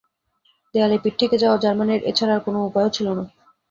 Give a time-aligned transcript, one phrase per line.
[0.73, 3.23] দেয়ালে পিঠ ঠেকে যাওয়া জার্মানির এ ছাড়া আর উপায়ও ছিল না।